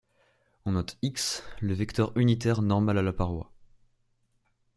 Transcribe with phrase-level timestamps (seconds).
[0.65, 3.51] On note x le vecteur unitaire normal à la paroi.